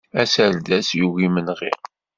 Aserdas 0.21 0.87
yugi 0.99 1.23
imenɣi! 1.27 1.71